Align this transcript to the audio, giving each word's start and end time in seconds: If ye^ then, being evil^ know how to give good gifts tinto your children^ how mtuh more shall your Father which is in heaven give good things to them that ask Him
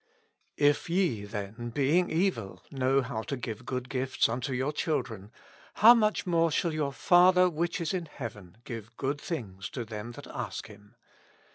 If 0.57 0.85
ye^ 0.87 1.29
then, 1.29 1.69
being 1.75 2.07
evil^ 2.07 2.59
know 2.71 3.03
how 3.03 3.21
to 3.21 3.37
give 3.37 3.67
good 3.67 3.87
gifts 3.87 4.25
tinto 4.25 4.51
your 4.51 4.71
children^ 4.71 5.29
how 5.75 5.93
mtuh 5.93 6.25
more 6.25 6.49
shall 6.49 6.73
your 6.73 6.91
Father 6.91 7.47
which 7.47 7.79
is 7.79 7.93
in 7.93 8.07
heaven 8.07 8.57
give 8.63 8.97
good 8.97 9.21
things 9.21 9.69
to 9.69 9.85
them 9.85 10.13
that 10.13 10.25
ask 10.25 10.65
Him 10.65 10.95